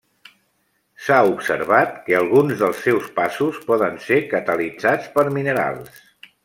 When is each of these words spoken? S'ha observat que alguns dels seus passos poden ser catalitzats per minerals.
S'ha 1.07 1.17
observat 1.33 1.93
que 2.07 2.17
alguns 2.21 2.57
dels 2.63 2.81
seus 2.89 3.13
passos 3.21 3.63
poden 3.69 4.01
ser 4.09 4.19
catalitzats 4.37 5.17
per 5.19 5.31
minerals. 5.41 6.07